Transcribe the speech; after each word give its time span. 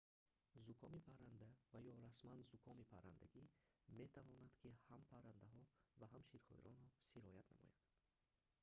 зукоми 0.67 0.99
парранда 1.07 1.47
ва 1.73 1.79
ё 1.89 1.93
расман 2.05 2.39
зукоми 2.51 2.83
паррандагӣ 2.93 3.43
метавонад 3.99 4.53
ки 4.61 4.69
ҳам 4.87 5.01
паррандаҳо 5.11 5.61
ва 5.99 6.05
ҳам 6.11 6.23
ширхӯронро 6.29 6.87
сироят 7.09 7.47
намояд 7.53 7.83